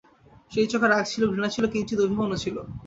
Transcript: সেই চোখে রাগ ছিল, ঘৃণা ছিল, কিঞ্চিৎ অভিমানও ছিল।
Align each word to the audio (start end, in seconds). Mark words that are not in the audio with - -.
সেই 0.51 0.67
চোখে 0.71 0.87
রাগ 0.87 1.03
ছিল, 1.05 1.21
ঘৃণা 1.31 1.49
ছিল, 1.51 1.63
কিঞ্চিৎ 1.73 1.99
অভিমানও 2.01 2.37
ছিল। 2.43 2.55